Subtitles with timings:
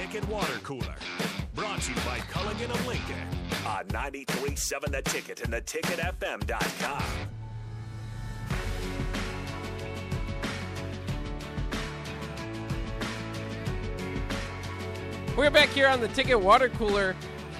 [0.00, 0.94] Ticket Water Cooler.
[1.54, 3.28] Brought to you by Culligan of Lincoln
[3.66, 7.04] on 93.7 The Ticket and theticketfm.com.
[15.36, 17.14] We're back here on the Ticket Water Cooler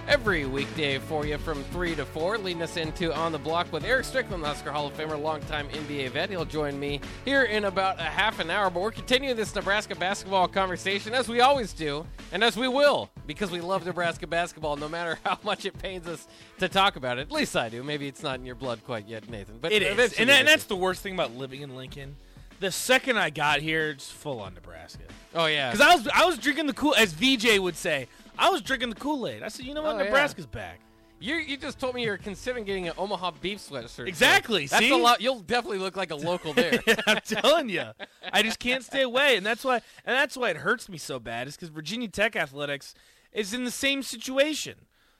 [0.09, 3.85] every weekday for you from 3 to 4, leading us into On the Block with
[3.85, 6.30] Erick Strickland, Husker Hall of Famer, longtime NBA vet.
[6.30, 9.95] He'll join me here in about a half an hour, but we're continuing this Nebraska
[9.95, 14.77] basketball conversation as we always do, and as we will, because we love Nebraska basketball
[14.77, 16.27] no matter how much it pains us
[16.58, 17.22] to talk about it.
[17.22, 17.82] At least I do.
[17.82, 19.58] Maybe it's not in your blood quite yet, Nathan.
[19.61, 22.17] But It is, and, that, and that's the worst thing about living in Lincoln.
[22.61, 25.05] The second I got here, it's full on Nebraska.
[25.35, 25.71] Oh, yeah.
[25.71, 28.07] Because I was I was drinking the cool, as VJ would say,
[28.40, 29.43] I was drinking the Kool Aid.
[29.43, 30.04] I said, you know what, Oh, yeah.
[30.04, 30.80] Nebraska's back.
[31.22, 34.08] You you just told me you're considering getting an Omaha beef sweatshirt.
[34.08, 34.91] Exactly, That's see?
[34.91, 35.20] a lot.
[35.20, 36.80] You'll definitely look like a local there.
[37.06, 37.84] I'm telling you,
[38.33, 39.75] I just can't stay away, and that's why
[40.06, 41.47] and that's why it hurts me so bad.
[41.47, 42.94] Is because Virginia Tech athletics
[43.34, 44.77] is in the same situation.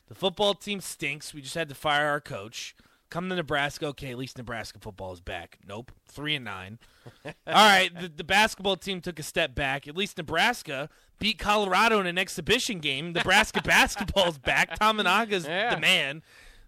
[0.09, 1.35] The football team stinks.
[1.35, 2.74] We just had to fire our coach.
[3.11, 4.11] Come to Nebraska, okay.
[4.13, 5.59] At least Nebraska football is back.
[5.66, 6.79] Nope, three and nine.
[7.27, 9.89] All right, the, the basketball team took a step back.
[9.89, 13.13] At least Nebraska beat Colorado in an exhibition game.
[13.13, 14.79] Nebraska basketball's back.
[14.79, 15.75] Tominaga's Yeah.
[15.75, 16.23] the man.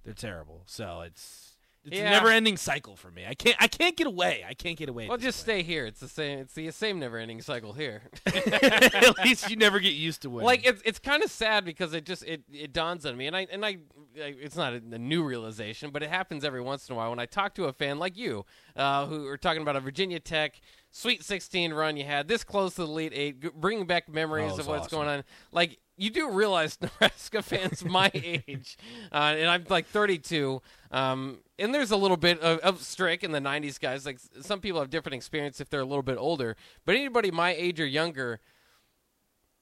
[0.04, 0.62] They're terrible.
[0.66, 1.51] So it's
[1.84, 2.08] it's Yeah.
[2.08, 3.24] a never-ending cycle for me.
[3.26, 4.44] I can't I can't get away.
[4.48, 5.08] I can't get away.
[5.08, 5.84] Well, just stay here.
[5.86, 6.38] It's the same.
[6.40, 8.02] It's the same never-ending cycle here.
[8.26, 10.46] At least you never get used to winning.
[10.46, 13.36] like it's it's kind of sad because it just it, it dawns on me, and
[13.36, 13.78] I and I,
[14.16, 17.10] I it's not a, a new realization, but it happens every once in a while
[17.10, 18.44] when I talk to a fan like you,
[18.76, 20.60] uh, who are talking about a Virginia Tech
[20.94, 24.58] Sweet 16 run you had, this close to the Elite Eight, bringing back memories Oh,
[24.60, 24.98] of what's awesome.
[24.98, 25.24] going on.
[25.50, 28.76] Like you do realize Nebraska fans my age,
[29.10, 30.60] uh, and I'm like 32.
[30.90, 34.04] Um, and there's a little bit of, of strick in the 90s guys.
[34.04, 37.54] Like some people have different experience if they're a little bit older, but anybody my
[37.54, 38.38] age or younger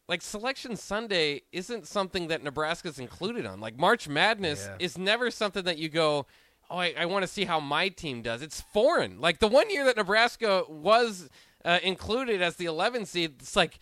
[0.08, 4.84] like selection sunday isn't something that nebraska's included on like march madness Yeah.
[4.84, 6.27] is never something that you go
[6.70, 8.42] oh i, I want to see how my team does.
[8.42, 9.20] It's foreign.
[9.20, 11.28] Like the one year that nebraska was
[11.64, 13.78] uh, included as the 11 seed it's like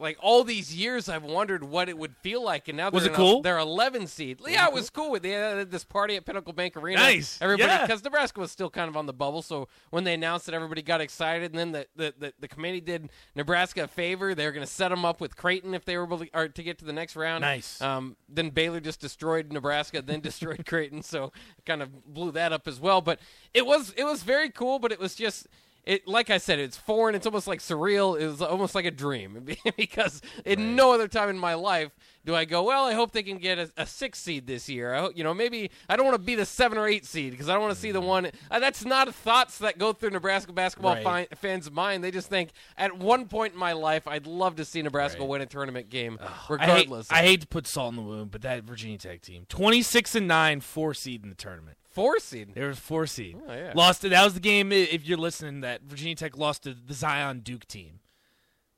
[0.00, 3.12] like all these years I've wondered what it would feel like, and now Was they're
[3.12, 4.40] it in a- they're 11 seed.
[4.46, 5.18] Yeah, it was cool.
[5.18, 7.00] They had this party at Pinnacle Bank Arena.
[7.00, 7.36] Nice.
[7.40, 7.86] Everybody, Yeah.
[7.86, 9.42] because Nebraska was still kind of on the bubble.
[9.42, 12.80] So when they announced that, everybody got excited, and then the the, the, the committee
[12.80, 14.34] did Nebraska a favor.
[14.34, 16.62] They were going to set them up with Creighton if they were able to, to
[16.62, 17.42] get to the next round.
[17.42, 17.80] Nice.
[17.82, 21.32] Um, then Baylor just destroyed Nebraska, then destroyed Creighton, so
[21.66, 23.00] kind of blew that up as well.
[23.00, 23.18] But
[23.52, 25.48] it was it was very cool, but it was just.
[25.88, 27.14] It, like I said, it's foreign.
[27.14, 28.20] It's almost like surreal.
[28.20, 29.46] It's almost like a dream
[29.78, 31.90] because in no other time in my life
[32.26, 34.92] do I go, well, I hope they can get a, a six seed this year.
[34.92, 37.30] I hope, you know, maybe I don't want to be the seven or eight seed
[37.30, 38.30] because I don't want to see the one.
[38.50, 41.02] Uh, that's not thoughts that go through Nebraska basketball Right.
[41.30, 42.04] fi- fans' mind.
[42.04, 45.28] They just think at one point in my life, I'd love to see Nebraska Right.
[45.30, 47.10] win a tournament game, I hate, regardless.
[47.10, 50.14] I hate to put salt in the wound, but that Virginia Tech team, twenty six
[50.14, 51.78] and nine, four seed in the tournament.
[51.98, 52.54] Four seed.
[52.54, 53.36] There was four seed.
[53.46, 53.72] Oh, yeah.
[53.74, 54.02] Lost.
[54.02, 54.72] That was the game.
[54.72, 58.00] If you're listening, that Virginia Tech lost to the Zion Duke team.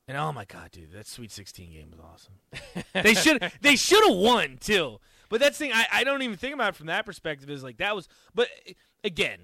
[0.07, 2.83] And oh my god, dude, that Sweet 16 game was awesome.
[2.93, 4.99] they should they should have won too.
[5.29, 7.49] But that's the thing I, I don't even think about it from that perspective.
[7.49, 8.09] Is like that was.
[8.35, 8.49] But
[9.03, 9.39] again,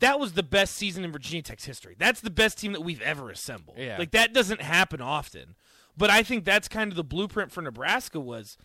[0.00, 1.94] that was the best season in Virginia Tech's history.
[1.98, 3.76] That's the best team that we've ever assembled.
[3.78, 3.98] Yeah.
[3.98, 5.54] Like that doesn't happen often.
[5.96, 8.56] But I think that's kind of the blueprint for Nebraska was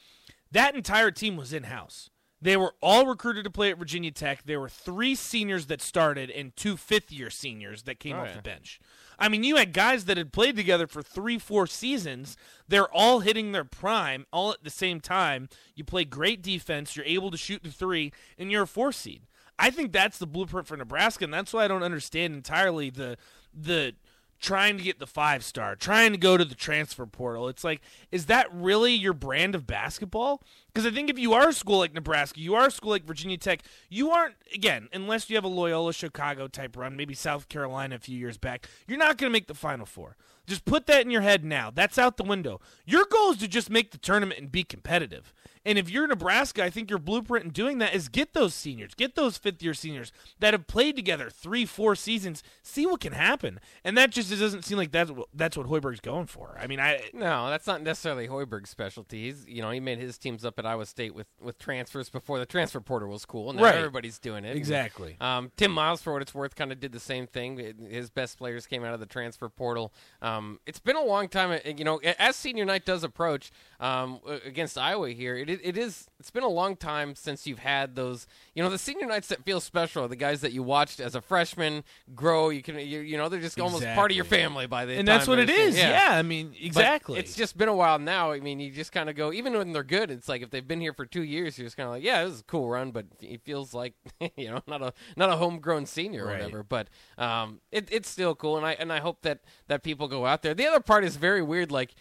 [0.51, 2.09] that entire team was in house.
[2.41, 4.43] They were all recruited to play at Virginia Tech.
[4.45, 8.27] There were three seniors that started and two fifth year seniors that came Oh, off
[8.29, 8.35] yeah.
[8.35, 8.79] the bench.
[9.17, 12.37] I mean, you had guys that had played together for three, four seasons.
[12.67, 15.49] They're all hitting their prime all at the same time.
[15.73, 16.95] You play great defense.
[16.95, 19.23] You're able to shoot the three, and you're a four seed.
[19.57, 23.17] I think that's the blueprint for Nebraska, and that's why I don't understand entirely the
[23.51, 23.95] the
[24.39, 27.47] trying to get the five star, trying to go to the transfer portal.
[27.47, 27.81] It's like,
[28.11, 30.43] is that really your brand of basketball?
[30.77, 33.03] Because I think if you are a school like Nebraska, you are a school like
[33.03, 37.49] Virginia Tech, you aren't, again, unless you have a Loyola Chicago type run, maybe South
[37.49, 40.17] Carolina a few years back, you're not going to make the Final Four.
[40.45, 41.71] Just put that in your head now.
[41.71, 42.61] That's out the window.
[42.85, 45.33] Your goal is to just make the tournament and be competitive.
[45.65, 48.93] And if you're Nebraska, I think your blueprint in doing that is get those seniors,
[48.95, 53.11] get those fifth year seniors that have played together three, four seasons, see what can
[53.11, 53.59] happen.
[53.83, 56.57] And that just doesn't seem like that's what, that's what Hoiberg's going for.
[56.57, 59.25] I mean, I No, that's not necessarily Hoiberg's specialty.
[59.25, 62.37] He's, you know, he made his teams up at Iowa State with, with transfers before
[62.39, 63.51] the transfer portal was cool.
[63.53, 63.75] Now Right.
[63.75, 64.55] everybody's doing it.
[64.55, 65.15] Exactly.
[65.19, 67.57] Um, Tim Miles, for what it's worth, kind of did the same thing.
[67.89, 69.93] His best players came out of the transfer portal.
[70.21, 71.51] Um, it's been a long time.
[71.51, 76.07] uh, You know, as senior night does approach um, against Iowa here, it, it is.
[76.19, 78.27] It's been a long time since you've had those.
[78.55, 81.15] You know, the senior nights that feel special are the guys that you watched as
[81.15, 81.83] a freshman
[82.15, 82.49] grow.
[82.49, 85.07] You can, you, you know, they're just almost part of your family by the and
[85.07, 85.77] that's what it is.
[85.77, 86.07] Yeah.
[86.11, 87.19] I mean, But exactly.
[87.19, 88.31] It's just been a while now.
[88.31, 90.67] I mean, you just kind of go, even when they're good, it's like if they've
[90.67, 92.67] been here for two years, you're just kind of like, yeah, this is a cool
[92.67, 93.93] run, but it feels like,
[94.35, 96.63] you know, not a not a homegrown senior or whatever.
[96.63, 96.87] But
[97.17, 100.41] um, it, it's still cool, and I and I hope that that people go out
[100.41, 100.55] there.
[100.55, 101.93] The other part is very weird, like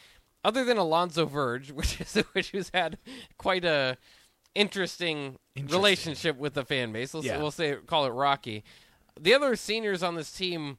[0.42, 2.96] other than Alonzo Verge, which is which has had
[3.36, 3.98] quite a
[4.54, 5.76] interesting, Interesting.
[5.78, 7.12] relationship with the fan base.
[7.12, 7.38] Let's, Yeah.
[7.38, 8.64] We'll say call it rocky.
[9.20, 10.78] The other seniors on this team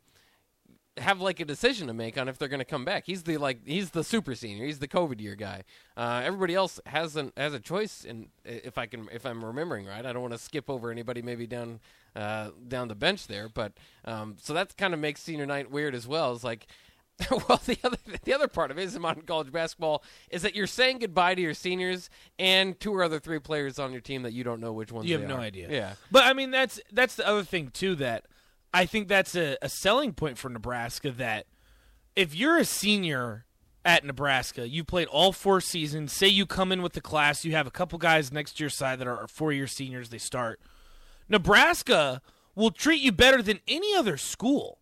[0.98, 3.06] have like a decision to make on if they're going to come back.
[3.06, 4.66] He's the like he's the super senior.
[4.66, 5.64] He's the COVID year guy.
[5.96, 8.06] Uh, everybody else has an has a choice.
[8.08, 11.22] And if I can, if I'm remembering right, I don't want to skip over anybody
[11.22, 11.80] maybe down
[12.16, 13.50] uh, down the bench there.
[13.50, 13.74] But
[14.06, 16.34] um, so that kind of makes senior night weird as well.
[16.34, 16.68] It's like.
[17.32, 20.54] Well, the other the other part of it is in modern college basketball is that
[20.56, 24.22] you're saying goodbye to your seniors and two or other three players on your team
[24.22, 25.40] that you don't know which ones You have no are.
[25.40, 25.68] idea.
[25.72, 28.26] Yeah, But I mean, that's that's the other thing too that
[28.78, 31.10] I think that's a, a selling point for Nebraska.
[31.10, 31.48] That
[32.16, 33.46] if you're a senior
[33.84, 36.14] at Nebraska, you played all four seasons.
[36.14, 38.70] Say you come in with the class, you have a couple guys next to your
[38.70, 40.10] side that are four year seniors.
[40.10, 40.62] They start.
[41.28, 42.22] Nebraska
[42.54, 44.78] will treat you better than any other school.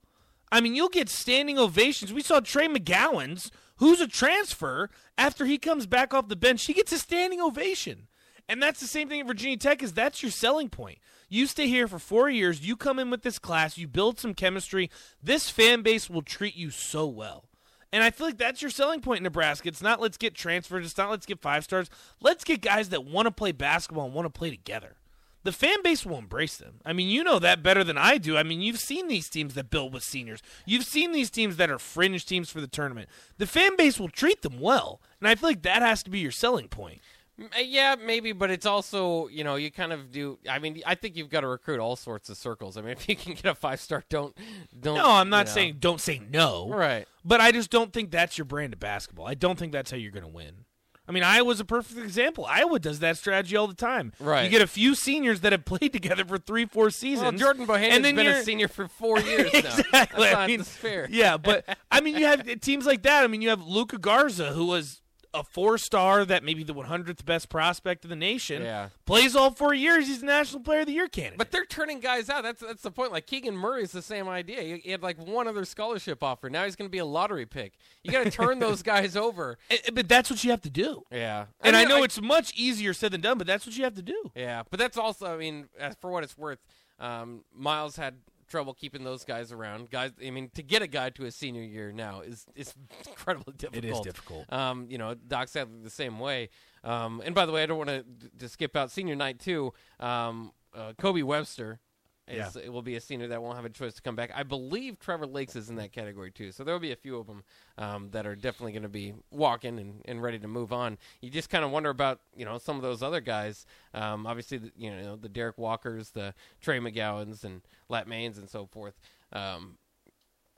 [0.51, 2.11] I mean, you'll get standing ovations.
[2.11, 6.73] We saw Trey McGowens, who's a transfer, after he comes back off the bench, he
[6.73, 8.07] gets a standing ovation.
[8.47, 10.99] And that's the same thing at Virginia Tech is that's your selling point.
[11.29, 14.35] You stay here for 4 years, you come in with this class, you build some
[14.35, 17.45] chemistry, this fan base will treat you so well.
[17.91, 19.67] And I feel like that's your selling point in Nebraska.
[19.67, 21.89] It's not let's get transfers, it's not let's get five stars.
[22.21, 24.97] Let's get guys that want to play basketball and want to play together
[25.45, 26.79] the fan base will embrace them.
[26.83, 28.35] I mean, you know that better than I do.
[28.35, 30.41] I mean, you've seen these teams that build with seniors.
[30.65, 33.09] You've seen these teams that are fringe teams for the tournament.
[33.37, 36.19] The fan base will treat them well, and I feel like that has to be
[36.19, 36.99] your selling point.
[37.39, 40.39] Uh, Yeah, maybe, but it's also you know you kind of do.
[40.49, 42.77] I mean, I think you've got to recruit all sorts of circles.
[42.77, 44.35] I mean, if you can get a five star, don't
[44.79, 44.95] don't.
[44.95, 45.53] No, I'm not you know.
[45.55, 46.69] saying don't say no.
[46.69, 47.07] right.
[47.23, 49.27] But I just don't think that's your brand of basketball.
[49.27, 50.65] I don't think that's how you're going to win.
[51.07, 52.45] I mean, Iowa's a perfect example.
[52.49, 54.11] Iowa does that strategy all the time.
[54.19, 54.43] Right.
[54.43, 57.21] You get a few seniors that have played together for three, four seasons.
[57.21, 59.59] Well, Jordan Bohannon's been you're- a senior for four years now.
[59.59, 59.91] exactly.
[59.91, 61.07] That's I not mean, fair.
[61.11, 63.23] Yeah, but I mean, you have teams like that.
[63.23, 65.01] I mean, you have Luka Garza, who was
[65.35, 68.63] a four-star, that maybe the 100th best prospect of the nation.
[68.63, 68.89] Yeah.
[69.05, 70.07] plays all four years.
[70.07, 71.37] He's a National Player of the Year candidate.
[71.37, 72.43] But they're turning guys out.
[72.43, 73.11] That's that's the point.
[73.11, 74.61] Like Keegan Murray's the same idea.
[74.61, 76.49] He, he had like one other scholarship offer.
[76.49, 77.73] Now he's going to be a lottery pick.
[78.03, 79.57] You got to turn those guys over.
[79.69, 81.03] Eh, but that's what you have to do.
[81.11, 83.83] Yeah, And I, mean, know it's much easier said than done, but that's what you
[83.83, 84.31] have to do.
[84.35, 85.67] Yeah, but that's also, I mean,
[85.99, 86.59] for what it's worth,
[86.99, 88.15] um, Miles had
[88.47, 89.89] trouble keeping those guys around.
[89.89, 92.73] Guys, I mean, to get a guy to his senior year now is is
[93.07, 93.83] incredibly difficult.
[93.83, 94.51] It is difficult.
[94.51, 96.49] Um, you know, Doc said the same way.
[96.83, 98.05] Um, and by the way, I don't want to
[98.39, 99.73] to skip out senior night too.
[99.99, 101.79] Um, uh, Kobe Webster.
[102.27, 104.31] Is, It will be a senior that won't have a choice to come back.
[104.35, 106.51] I believe Trevor Lakes is in that category too.
[106.51, 107.43] So there will be a few of them
[107.77, 110.97] um, that are definitely going to be walking and, and ready to move on.
[111.21, 113.65] You just kind of wonder about you know some of those other guys.
[113.93, 118.49] Um, obviously, the, you know the Derrick Walkers, the Trey McGowens, and Lat Mayens, and
[118.49, 118.99] so forth.
[119.31, 119.77] Um,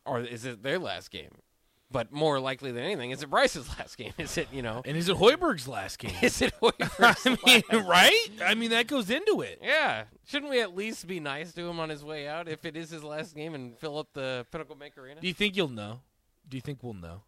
[0.05, 1.41] or is it their last game?
[1.89, 4.11] But more likely than anything, is it Bryce's last game?
[4.17, 4.81] Is it you know?
[4.83, 6.11] And is it Hoiberg's last game?
[6.21, 7.87] Is it I Hoiberg's mean, last?
[7.87, 8.27] right?
[8.43, 9.59] I mean, that goes into it.
[9.63, 12.75] Yeah, shouldn't we at least be nice to him on his way out if it
[12.75, 15.21] is his last game and fill up the Pinnacle Bank Arena?
[15.21, 16.01] Do you think you'll know?
[16.49, 17.21] Do you think we'll know?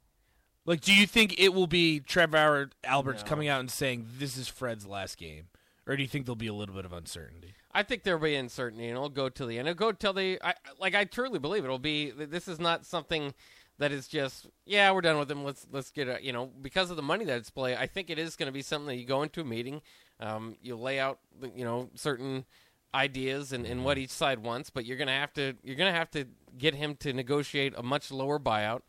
[0.65, 3.29] Like, do you think it will be Trevor Alberts No.
[3.29, 5.45] coming out and saying this is Fred's last game,
[5.87, 7.55] or do you think there'll be a little bit of uncertainty?
[7.71, 9.67] I think there'll be uncertainty, and it'll go till the end.
[9.67, 10.37] It'll go till the.
[10.43, 12.11] I, like, I truly believe it'll be.
[12.11, 13.33] This is not something
[13.79, 15.43] that is just, yeah, we're done with him.
[15.43, 17.75] Let's let's get a, you know, because of the money that's play.
[17.75, 19.81] I think it is going to be something that you go into a meeting,
[20.19, 21.19] um, you lay out,
[21.55, 22.45] you know, certain
[22.93, 26.09] ideas and, and what each side wants, but you're gonna have to you're gonna have
[26.11, 26.25] to
[26.57, 28.81] get him to negotiate a much lower buyout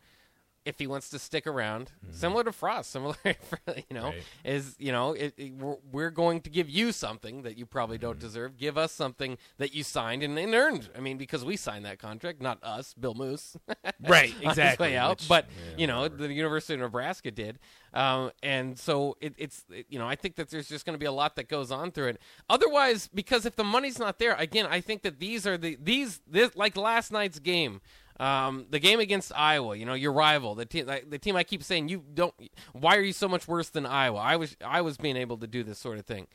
[0.63, 4.23] if he wants to stick around, similar to Frost, similar, you know, Right.
[4.45, 7.97] is you know, it, it- we're, we're going to give you something that you probably
[7.97, 8.19] don't Mm-hmm.
[8.27, 8.57] deserve.
[8.57, 10.89] Give us something that you signed and, and earned.
[10.95, 13.57] I mean, because we signed that contract, not us, Bill Moos,
[14.07, 14.89] Right, exactly.
[14.89, 15.25] way out.
[15.27, 16.27] but yeah, you know, whatever.
[16.27, 17.57] the University of Nebraska did,
[17.93, 20.99] um, and so it, it's it- you know, I think that there's just going to
[20.99, 22.21] be a lot that goes on through it.
[22.49, 26.21] Otherwise, because if the money's not there, again, I think that these are the these
[26.27, 27.81] this like last night's game.
[28.21, 31.63] Um, the game against Iowa, you know, your rival, the team, the team I keep
[31.63, 32.33] saying you don't.
[32.73, 34.19] Why are you so much worse than Iowa?
[34.19, 36.27] I was, I was being able to do this sort of thing.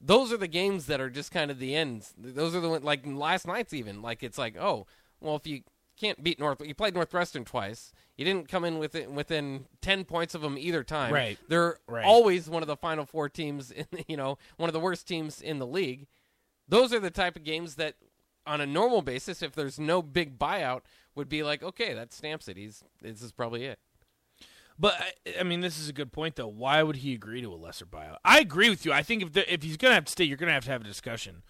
[0.00, 2.14] Those are the games that are just kind of the ends.
[2.16, 4.86] Those are the like last night's even like it's like oh
[5.20, 5.62] well if you
[5.98, 7.92] can't beat North, you played Northwestern twice.
[8.16, 11.12] You didn't come in within within ten points of them either time.
[11.12, 11.36] Right.
[11.48, 12.04] They're Right.
[12.04, 13.70] always one of the final four teams.
[13.72, 16.06] In, you know, one of the worst teams in the league.
[16.68, 17.94] Those are the type of games that,
[18.48, 20.80] on a normal basis, if there's no big buyout,
[21.14, 22.56] would be like, okay, that stamps it.
[22.56, 23.78] He's this is probably it.
[24.78, 26.48] But I, I mean, this is a good point, though.
[26.48, 28.16] Why would he agree to a lesser buyout?
[28.24, 28.92] I agree with you.
[28.92, 30.64] I think if the, if he's going to have to stay, you're going to have
[30.66, 31.42] to have a discussion.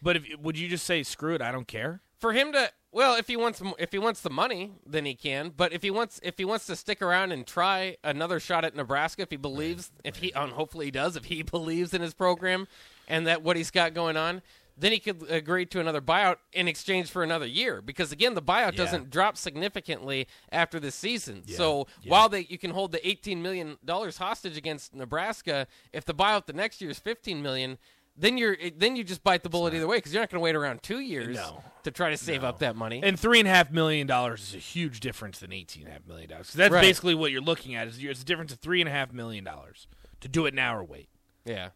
[0.00, 1.42] But if would you just say screw it?
[1.42, 2.00] I don't care.
[2.18, 5.52] For him to well, if he wants if he wants the money, then he can.
[5.54, 8.74] But if he wants if he wants to stick around and try another shot at
[8.74, 12.14] Nebraska, if he believes, if he and hopefully he does, if he believes in his
[12.14, 12.68] program
[13.08, 14.42] and that what he's got going on,
[14.78, 17.80] then he could agree to another buyout in exchange for another year.
[17.80, 18.84] Because again, the buyout Yeah.
[18.84, 21.42] doesn't drop significantly after this season.
[21.46, 21.56] Yeah.
[21.56, 22.10] So Yeah.
[22.10, 26.46] while they you can hold the eighteen million dollars hostage against Nebraska, if the buyout
[26.46, 27.78] the next year is fifteen million.
[28.18, 30.44] Then you're then you just bite the bullet either way because you're not going to
[30.44, 31.62] wait around two years No.
[31.82, 33.02] to try to save up that money.
[33.02, 35.92] And three and a half million dollars is a huge difference than eighteen and a
[35.92, 36.46] half million dollars.
[36.46, 36.80] 'Cause that's Right.
[36.80, 37.88] basically what you're looking at.
[37.88, 39.86] Is it's a difference of three and a half million dollars
[40.20, 41.10] to do it now or wait.
[41.44, 41.70] yeah.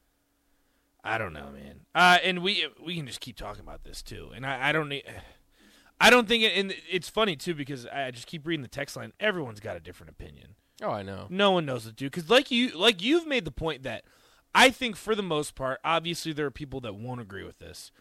[1.02, 1.80] I don't know, man.
[1.94, 4.30] Uh, and we we can just keep talking about this too.
[4.34, 5.04] And I, I don't need.
[6.00, 8.96] I don't think it, and it's funny too because I just keep reading the text
[8.96, 9.12] line.
[9.20, 10.54] Everyone's got a different opinion.
[10.82, 11.26] Oh, I know.
[11.28, 14.04] No one knows what to do because, like you, like you've made the point that
[14.54, 17.92] I think for the most part, obviously there are people that won't agree with this.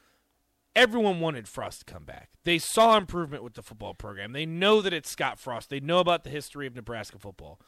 [0.75, 2.29] Everyone wanted Frost to come back.
[2.45, 4.31] They saw improvement with the football program.
[4.31, 5.69] They know that it's Scott Frost.
[5.69, 7.59] They know about the history of Nebraska football.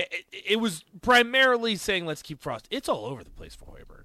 [0.00, 2.66] It, it, was primarily saying let's keep Frost.
[2.70, 4.04] It's all over the place for Hoiberg.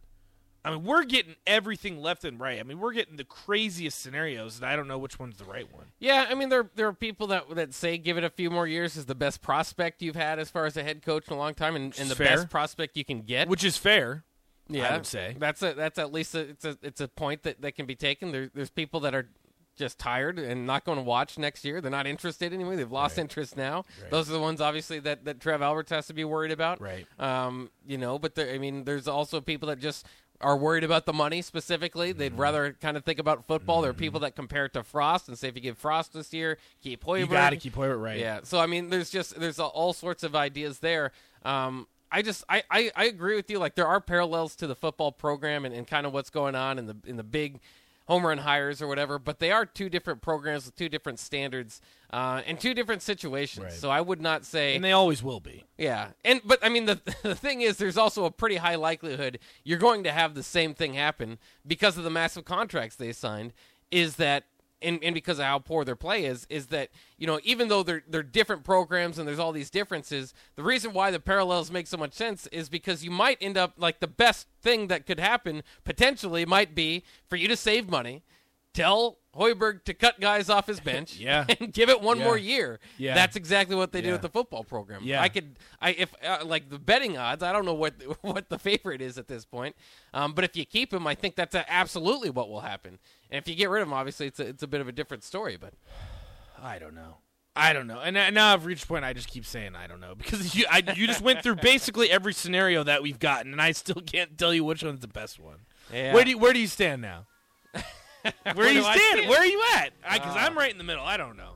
[0.65, 2.59] I mean, we're getting everything left and right.
[2.59, 5.71] I mean, we're getting the craziest scenarios, and I don't know which one's the right
[5.71, 5.85] one.
[5.99, 8.65] Yeah, I mean there there are people that that say give it a few more
[8.65, 11.37] years is the best prospect you've had as far as a head coach in a
[11.37, 12.27] long time, and, and the Fair.
[12.27, 13.47] best prospect you can get.
[13.47, 14.23] Which is fair.
[14.67, 15.35] yeah, I would say.
[15.37, 17.95] that's a that's at least a, it's a it's a point that, that can be
[17.95, 18.31] taken.
[18.31, 19.29] There, there's people that are
[19.75, 21.82] just tired and not going to watch next year.
[21.82, 22.75] They're not interested anyway.
[22.75, 23.86] They've lost interest now.
[24.10, 26.82] Those are the ones obviously that that Trev Alberts has to be worried about.
[26.82, 27.05] Right.
[27.20, 30.05] Um, you know, but there, I mean, there's also people that just
[30.41, 32.12] are worried about the money specifically.
[32.12, 32.41] They'd Mm-hmm.
[32.41, 33.82] rather kind of think about football.
[33.82, 36.34] There are people that compare it to Frost and say if you give Frost this
[36.34, 37.20] year, keep Hoiberg.
[37.20, 38.20] You got to keep Hoiberg right.
[38.20, 38.41] Yeah.
[38.44, 41.12] So I mean, there's just there's all sorts of ideas there.
[41.44, 43.60] Um, I just I, I, I agree with you.
[43.60, 46.79] Like there are parallels to the football program and, and kind of what's going on
[46.79, 47.60] in the in the big
[48.07, 49.19] home run hires or whatever.
[49.19, 51.81] But they are two different programs with two different standards
[52.12, 53.63] uh, and two different situations.
[53.65, 53.74] Right.
[53.74, 55.65] So I would not say And they always will be.
[55.77, 59.39] yeah, and but I mean the the thing is, there's also a pretty high likelihood
[59.63, 63.53] you're going to have the same thing happen because of the massive contracts they signed.
[63.91, 64.45] Is that
[64.82, 67.84] and, and because of how poor their play is, is that you know even though
[67.84, 71.88] they're they're different programs and there's all these differences, the reason why the parallels make
[71.88, 75.20] so much sense is because you might end up like the best thing that could
[75.20, 78.24] happen potentially might be for you to save money.
[78.75, 81.46] Tell Hoiberg to cut guys off his bench, Yeah.
[81.60, 82.24] and give it one Yeah.
[82.25, 82.79] more year.
[82.98, 83.15] Yeah.
[83.15, 84.13] That's exactly what they did Yeah.
[84.13, 85.01] with the football program.
[85.03, 85.22] Yeah.
[85.22, 88.60] I could, I if uh, like the betting odds, I don't know what what the
[88.60, 89.75] favorite is at this point.
[90.13, 93.00] Um, but if you keep him, I think that's absolutely what will happen.
[93.32, 94.91] And if you get rid of him, obviously it's a, it's a bit of a
[94.91, 95.58] different story.
[95.58, 95.74] But
[96.62, 97.17] I don't know.
[97.58, 98.01] I don't know.
[98.01, 100.53] And uh, now I've reached a point I just keep saying I don't know because
[100.58, 104.01] you I, you just went through basically every scenario that we've gotten, and I still
[104.05, 105.60] can't tell you which one's the best one.
[105.94, 106.13] Yeah.
[106.13, 107.27] Where do you, where do you stand now?
[108.53, 109.27] Where, you stand?
[109.29, 109.91] Where are you at?
[110.01, 111.03] Because Uh, I'm right in the middle.
[111.03, 111.53] I don't know.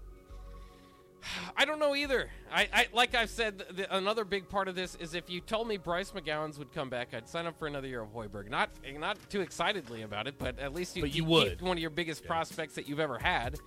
[1.58, 2.30] I don't know either.
[2.52, 5.68] I, I like I've said, the, another big part of this is if you told
[5.68, 8.50] me Bryce McGowens would come back, I'd sign up for another year of Hoiberg.
[8.50, 11.62] Not not too excitedly about it, but at least you, But you keep would.
[11.62, 13.58] one of your biggest prospects that you've ever had,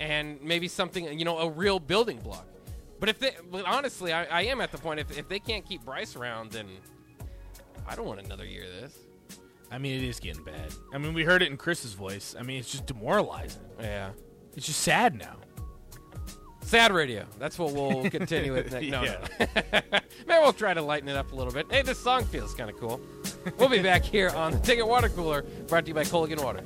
[0.00, 2.46] and maybe something you know a real building block.
[3.00, 5.64] But if they, but honestly, I, I am at the point if if they can't
[5.66, 6.66] keep Bryce around, then
[7.88, 8.96] I don't want another year of this.
[9.72, 10.74] I mean, it is getting bad.
[10.92, 12.36] I mean, we heard it in Chris's voice.
[12.38, 13.62] I mean, it's just demoralizing.
[13.80, 14.10] Yeah.
[14.54, 15.36] It's just sad now.
[16.60, 17.24] Sad radio.
[17.38, 18.86] That's what we'll continue with next.
[18.88, 19.26] No, Yeah.
[19.40, 19.46] no.
[20.26, 21.66] Maybe we'll try to lighten it up a little bit.
[21.70, 23.00] Hey, this song feels kind of cool.
[23.58, 26.62] We'll be back here on the Ticket Water Cooler, brought to you by Culligan Water.